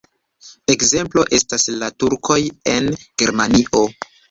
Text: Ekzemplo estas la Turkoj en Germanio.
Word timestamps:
Ekzemplo 0.73 1.25
estas 1.39 1.67
la 1.83 1.91
Turkoj 2.05 2.39
en 2.75 2.91
Germanio. 2.97 3.87